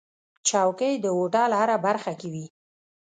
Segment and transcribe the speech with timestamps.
[0.47, 2.45] چوکۍ د هوټل هره برخه کې وي.